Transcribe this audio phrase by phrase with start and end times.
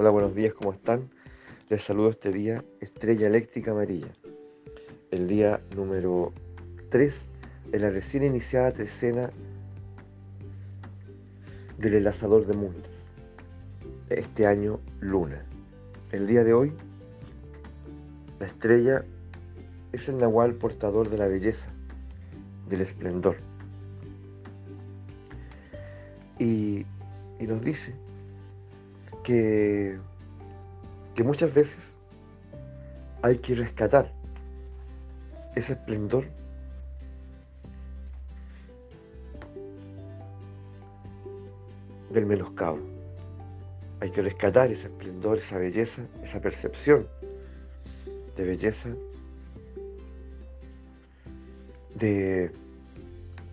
[0.00, 1.10] Hola, buenos días, ¿cómo están?
[1.68, 4.10] Les saludo este día, Estrella Eléctrica Amarilla.
[5.10, 6.32] El día número
[6.88, 7.14] 3
[7.70, 9.30] de la recién iniciada trecena
[11.76, 12.88] del enlazador de mundos.
[14.08, 15.44] Este año, Luna.
[16.12, 16.72] El día de hoy,
[18.38, 19.04] la estrella
[19.92, 21.68] es el nahual portador de la belleza,
[22.70, 23.36] del esplendor.
[26.38, 26.86] Y,
[27.38, 27.92] y nos dice
[29.22, 29.98] que,
[31.14, 31.78] que muchas veces
[33.22, 34.12] hay que rescatar
[35.54, 36.24] ese esplendor
[42.10, 42.78] del menoscabo.
[44.00, 47.06] Hay que rescatar ese esplendor, esa belleza, esa percepción
[48.36, 48.88] de belleza
[51.94, 52.50] de,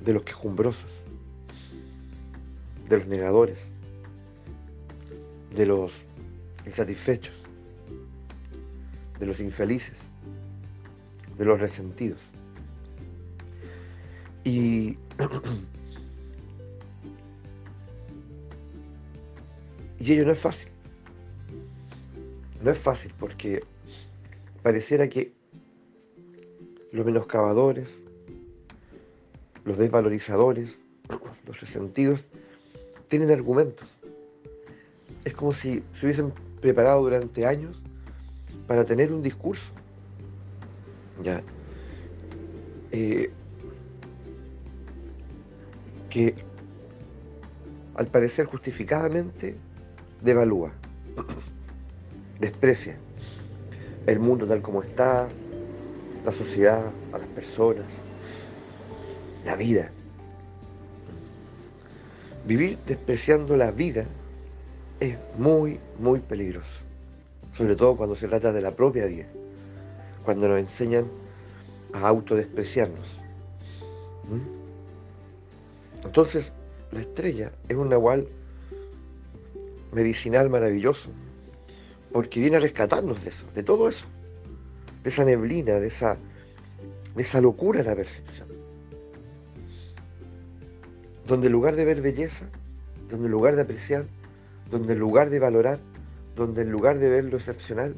[0.00, 0.90] de los quejumbrosos,
[2.88, 3.58] de los negadores,
[5.54, 5.92] de los
[6.66, 7.34] insatisfechos,
[9.18, 9.96] de los infelices,
[11.36, 12.20] de los resentidos.
[14.44, 14.96] Y
[20.00, 20.68] Y ello no es fácil.
[22.62, 23.62] No es fácil porque
[24.62, 25.32] pareciera que
[26.90, 27.88] los menoscabadores,
[29.64, 30.70] los desvalorizadores,
[31.46, 32.24] los resentidos,
[33.08, 33.88] tienen argumentos.
[35.24, 37.80] Es como si se hubiesen preparado durante años
[38.66, 39.70] para tener un discurso.
[41.22, 41.42] Ya.
[42.92, 43.30] Eh,
[46.08, 46.34] que
[47.94, 49.56] al parecer justificadamente
[50.22, 50.72] devalúa,
[52.40, 52.96] desprecia
[54.06, 55.28] el mundo tal como está,
[56.24, 57.86] la sociedad, a las personas,
[59.44, 59.90] la vida.
[62.46, 64.06] Vivir despreciando la vida
[65.00, 66.78] es muy, muy peligroso,
[67.54, 69.26] sobre todo cuando se trata de la propia vida,
[70.24, 71.06] cuando nos enseñan
[71.94, 73.08] a autodespreciarnos.
[74.28, 76.04] ¿Mm?
[76.04, 76.52] Entonces,
[76.92, 78.28] la estrella es un nahual
[79.92, 81.10] medicinal maravilloso,
[82.12, 84.04] porque viene a rescatarnos de eso, de todo eso,
[85.02, 86.18] de esa neblina, de esa,
[87.16, 88.48] de esa locura de la percepción.
[91.26, 92.46] Donde en lugar de ver belleza,
[93.08, 94.04] donde en lugar de apreciar,
[94.70, 95.80] donde en lugar de valorar,
[96.36, 97.96] donde en lugar de ver lo excepcional,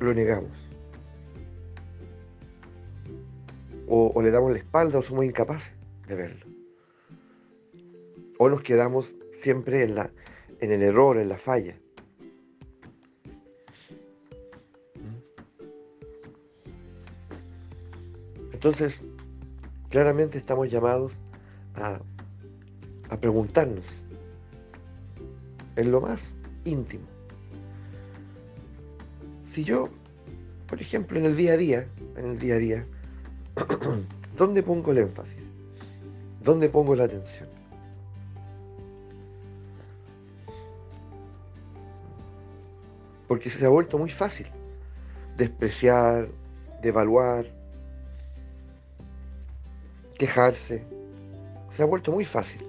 [0.00, 0.56] lo negamos.
[3.86, 5.72] O, o le damos la espalda o somos incapaces
[6.06, 6.58] de verlo
[8.38, 9.12] o nos quedamos
[9.42, 10.10] siempre en, la,
[10.60, 11.76] en el error, en la falla.
[18.52, 19.02] Entonces,
[19.88, 21.12] claramente estamos llamados
[21.74, 22.00] a,
[23.08, 23.84] a preguntarnos
[25.76, 26.20] en lo más
[26.64, 27.06] íntimo.
[29.52, 29.88] Si yo,
[30.66, 31.86] por ejemplo, en el día a día,
[32.16, 32.86] en el día a día,
[34.36, 35.42] ¿dónde pongo el énfasis?
[36.42, 37.58] ¿Dónde pongo la atención?
[43.28, 44.46] porque se ha vuelto muy fácil
[45.36, 46.28] despreciar,
[46.82, 47.46] devaluar,
[50.18, 50.82] quejarse.
[51.76, 52.64] Se ha vuelto muy fácil.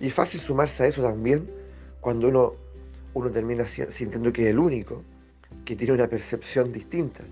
[0.00, 1.48] Y es fácil sumarse a eso también
[2.00, 2.54] cuando uno,
[3.14, 5.02] uno termina sintiendo que es el único,
[5.64, 7.24] que tiene una percepción distinta.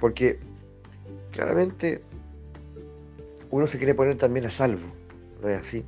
[0.00, 0.38] Porque
[1.32, 2.02] claramente
[3.50, 4.98] uno se quiere poner también a salvo
[5.40, 5.84] no es así.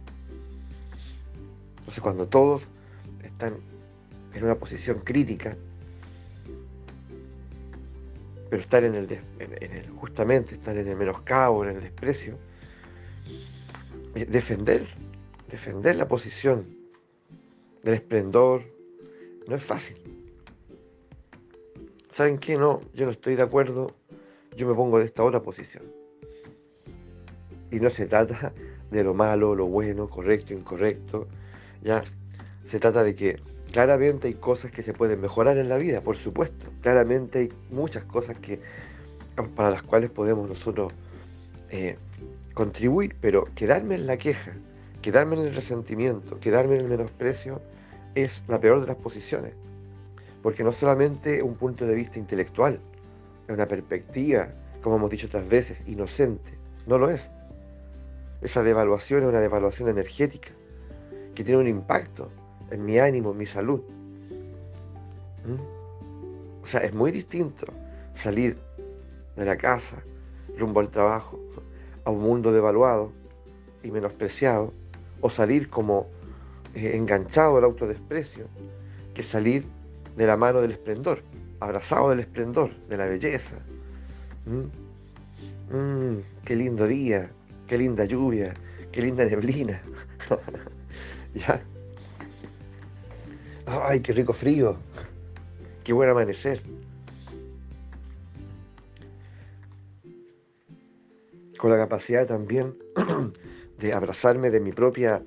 [1.78, 2.62] Entonces cuando todos
[3.22, 3.54] están
[4.34, 5.56] en una posición crítica,
[8.48, 12.36] pero estar en el, en, el justamente, estar en el menoscabo, en el desprecio,
[14.14, 14.88] defender,
[15.50, 16.66] defender la posición
[17.82, 18.62] del esplendor,
[19.46, 19.96] no es fácil.
[22.14, 22.56] ¿Saben qué?
[22.56, 23.94] No, yo no estoy de acuerdo,
[24.56, 25.84] yo me pongo de esta otra posición.
[27.70, 28.52] Y no se trata
[28.90, 31.28] de lo malo, lo bueno, correcto, incorrecto.
[31.82, 32.02] Ya
[32.68, 33.40] se trata de que
[33.72, 36.66] claramente hay cosas que se pueden mejorar en la vida, por supuesto.
[36.82, 38.60] Claramente hay muchas cosas que
[39.54, 40.92] para las cuales podemos nosotros
[41.70, 41.96] eh,
[42.54, 44.54] contribuir, pero quedarme en la queja,
[45.02, 47.60] quedarme en el resentimiento, quedarme en el menosprecio
[48.14, 49.54] es la peor de las posiciones.
[50.42, 52.80] Porque no solamente un punto de vista intelectual,
[53.46, 54.48] es una perspectiva,
[54.82, 56.58] como hemos dicho otras veces, inocente.
[56.86, 57.30] No lo es.
[58.40, 60.50] Esa devaluación es una devaluación energética
[61.34, 62.30] que tiene un impacto
[62.70, 63.82] en mi ánimo, en mi salud.
[65.46, 66.62] ¿Mm?
[66.62, 67.66] O sea, es muy distinto
[68.16, 68.56] salir
[69.36, 70.02] de la casa
[70.56, 71.38] rumbo al trabajo,
[72.04, 73.12] a un mundo devaluado
[73.82, 74.72] y menospreciado,
[75.20, 76.06] o salir como
[76.74, 78.46] eh, enganchado al autodesprecio,
[79.14, 79.64] que salir
[80.16, 81.22] de la mano del esplendor,
[81.60, 83.56] abrazado del esplendor, de la belleza.
[84.46, 85.76] ¿Mm?
[85.76, 87.30] Mm, qué lindo día,
[87.66, 88.54] qué linda lluvia,
[88.92, 89.80] qué linda neblina.
[91.34, 91.62] ¿Ya?
[93.66, 94.76] Ay, qué rico frío,
[95.84, 96.62] qué buen amanecer.
[101.60, 102.74] Con la capacidad también
[103.78, 105.22] de abrazarme de mi propia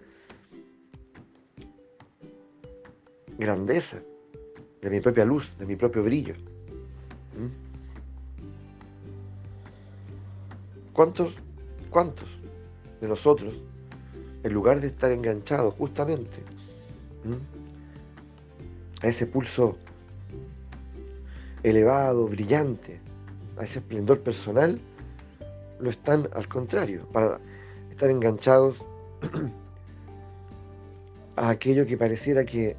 [3.38, 4.00] grandeza,
[4.82, 6.34] de mi propia luz, de mi propio brillo.
[7.38, 7.54] ¿Mm?
[10.94, 11.36] ¿Cuántos,
[11.92, 12.28] cuántos
[13.00, 13.54] de nosotros,
[14.42, 16.38] en lugar de estar enganchados justamente
[19.04, 19.78] a ese pulso
[21.62, 23.00] elevado, brillante,
[23.56, 24.80] a ese esplendor personal,
[25.80, 27.40] lo están al contrario, para
[27.92, 28.78] estar enganchados
[31.36, 32.76] a aquello que pareciera que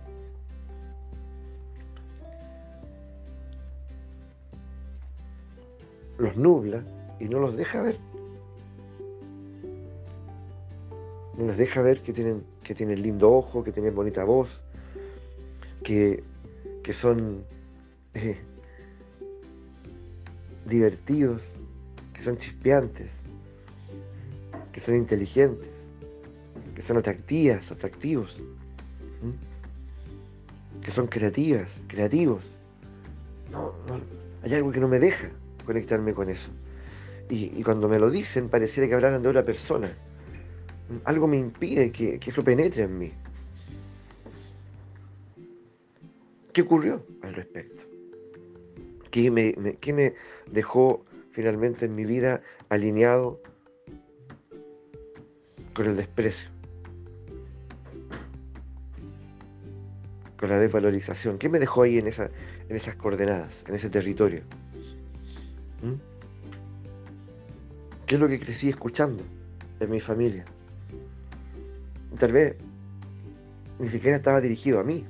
[6.18, 6.82] los nubla
[7.20, 7.98] y no los deja ver.
[11.36, 14.60] No les deja ver que tienen, que tienen lindo ojo, que tienen bonita voz,
[15.82, 16.22] que,
[16.82, 17.44] que son
[18.14, 18.38] eh,
[20.64, 21.42] divertidos,
[22.24, 23.12] son chispeantes,
[24.72, 25.68] que son inteligentes,
[26.74, 28.40] que son atractivas, atractivos,
[30.82, 32.42] que son creativas, creativos.
[33.52, 34.00] No, no,
[34.42, 35.28] hay algo que no me deja
[35.66, 36.50] conectarme con eso.
[37.28, 39.90] Y, cuando me lo dicen, pareciera que hablaran de otra persona.
[41.04, 43.12] Algo me impide que, eso penetre en mí.
[46.52, 47.82] ¿Qué ocurrió al respecto?
[49.10, 50.14] ¿Qué me, ¿Qué me,
[50.50, 53.40] dejó finalmente en mi vida alineado
[55.74, 56.48] con el desprecio?
[60.38, 61.38] Con la desvalorización.
[61.38, 62.30] ¿Qué me dejó ahí en, esa,
[62.68, 64.42] en esas coordenadas, en ese territorio?
[65.82, 65.94] ¿Mm?
[68.06, 69.24] ¿Qué es lo que crecí escuchando
[69.80, 70.44] en mi familia?
[72.16, 72.56] Tal vez
[73.80, 75.04] ni siquiera estaba dirigido a mí,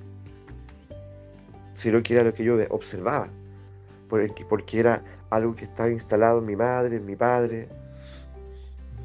[1.76, 3.28] sino que era lo que yo observaba,
[4.48, 7.68] porque era algo que estaba instalado en mi madre, en mi padre,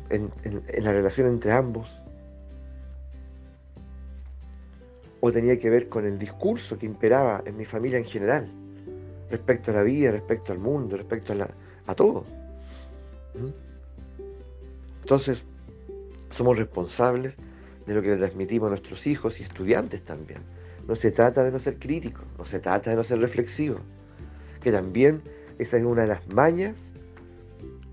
[0.10, 1.90] en, en la relación entre ambos.
[5.22, 8.50] O tenía que ver con el discurso que imperaba en mi familia en general
[9.30, 12.24] respecto a la vida, respecto al mundo, respecto a, todo.
[13.36, 13.50] ¿Mm?
[15.02, 15.44] Entonces,
[16.32, 17.36] somos responsables
[17.86, 20.42] de lo que transmitimos a nuestros hijos y estudiantes también.
[20.88, 23.78] No se trata de no ser crítico, no se trata de no ser reflexivo,
[24.62, 25.22] que también
[25.58, 26.76] esa es una de las mañas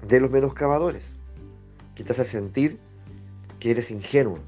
[0.07, 1.03] de los menoscabadores,
[1.95, 2.79] que te hace sentir
[3.59, 4.39] que eres ingenuo.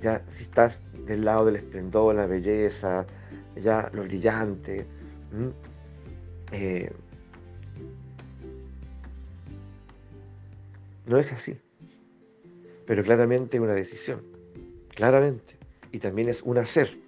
[0.00, 3.06] Ya si estás del lado del esplendor, la belleza,
[3.56, 4.86] ya lo brillante,
[6.52, 6.92] eh,
[11.06, 11.58] no es así.
[12.86, 14.22] Pero claramente es una decisión.
[14.94, 15.56] Claramente.
[15.90, 16.98] Y también es un hacer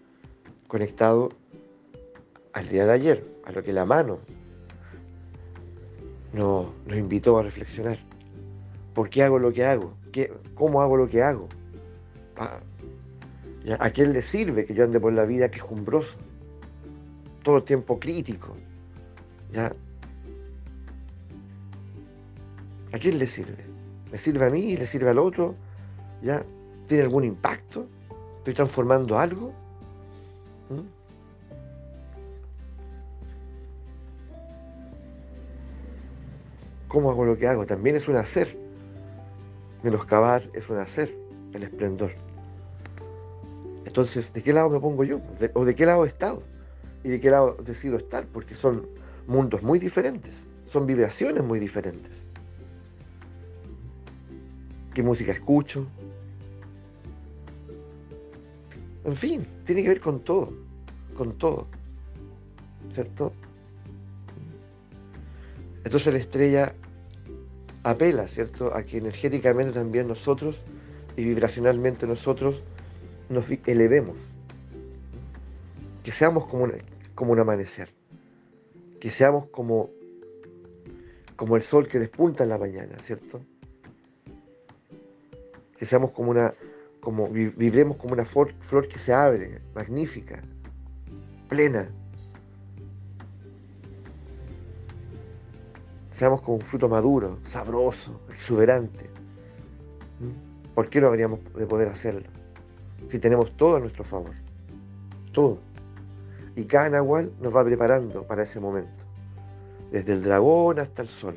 [0.68, 1.30] conectado
[2.52, 4.18] al día de ayer, a lo que la mano
[6.32, 7.98] nos, nos invitó a reflexionar.
[8.92, 9.94] ¿Por qué hago lo que hago?
[10.12, 11.48] ¿Qué, ¿Cómo hago lo que hago?
[12.36, 12.58] Ah,
[13.78, 16.16] ¿A quién le sirve que yo ande por la vida quejumbroso?
[17.42, 18.54] Todo el tiempo crítico,
[19.52, 19.72] ¿Ya?
[22.92, 23.64] ¿A quién le sirve?
[24.10, 24.76] ¿Me sirve a mí?
[24.76, 25.54] ¿Le sirve al otro?
[26.22, 26.44] ¿Ya?
[26.88, 27.86] ¿Tiene algún impacto?
[28.38, 29.52] ¿Estoy transformando algo?
[30.70, 30.95] ¿Mm?
[36.96, 37.66] ¿Cómo hago lo que hago?
[37.66, 38.56] También es un hacer.
[39.82, 41.14] Menoscabar es un hacer,
[41.52, 42.12] el esplendor.
[43.84, 45.20] Entonces, ¿de qué lado me pongo yo?
[45.52, 46.42] ¿O de qué lado he estado?
[47.04, 48.24] ¿Y de qué lado decido estar?
[48.24, 48.88] Porque son
[49.26, 50.32] mundos muy diferentes,
[50.72, 52.10] son vibraciones muy diferentes.
[54.94, 55.86] ¿Qué música escucho?
[59.04, 60.50] En fin, tiene que ver con todo,
[61.14, 61.66] con todo.
[62.94, 63.34] ¿Cierto?
[65.84, 66.74] Entonces la estrella
[67.90, 70.56] apela, ¿cierto?, a que energéticamente también nosotros
[71.16, 72.62] y vibracionalmente nosotros
[73.28, 74.18] nos elevemos,
[76.02, 76.68] que seamos como
[77.14, 77.96] como un amanecer
[79.00, 79.90] que seamos como,
[81.36, 83.40] como el sol que despunta en la mañana, ¿cierto?
[85.78, 86.54] Que seamos como una,
[87.00, 88.54] como vibremos como una flor
[88.88, 90.42] que se abre, magnífica,
[91.48, 91.90] plena.
[96.16, 99.04] Seamos como un fruto maduro, sabroso, exuberante.
[100.18, 100.74] ¿Mm?
[100.74, 102.28] ¿Por qué no habríamos de poder hacerlo?
[103.10, 104.32] Si tenemos todo a nuestro favor.
[105.32, 105.58] Todo.
[106.56, 109.04] Y cada Nahual nos va preparando para ese momento.
[109.92, 111.36] Desde el dragón hasta el sol.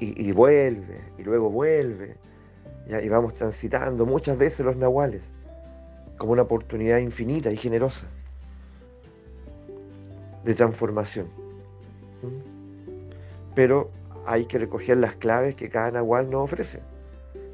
[0.00, 2.16] Y, vuelve, y luego vuelve.
[2.88, 5.22] Y vamos transitando muchas veces los Nahuales
[6.18, 8.06] como una oportunidad infinita y generosa
[10.44, 11.26] de transformación.
[13.54, 13.90] Pero
[14.26, 16.80] hay que recoger las claves que cada Nahual nos ofrece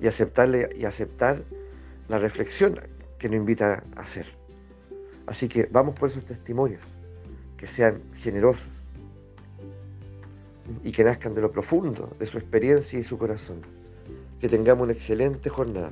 [0.00, 1.42] y aceptarle y aceptar
[2.08, 2.80] la reflexión
[3.18, 4.26] que nos invita a hacer.
[5.26, 6.82] Así que vamos por esos testimonios,
[7.56, 8.68] que sean generosos
[10.82, 13.60] y que nazcan de lo profundo de su experiencia y su corazón.
[14.40, 15.90] Que tengamos una excelente jornada.